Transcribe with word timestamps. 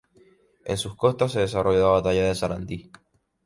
En 0.65 0.77
sus 0.77 0.95
costas 0.95 1.31
se 1.31 1.41
desarrolló 1.41 1.81
la 1.83 1.91
Batalla 1.99 2.25
de 2.25 2.33
Sarandí. 2.33 2.91